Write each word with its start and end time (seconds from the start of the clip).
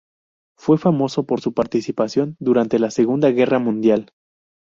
Fue 0.57 0.79
famoso 0.79 1.27
por 1.27 1.41
su 1.41 1.53
participación 1.53 2.35
durante 2.39 2.79
la 2.79 2.89
Segunda 2.89 3.29
Guerra 3.29 3.59
Mundial. 3.59 4.09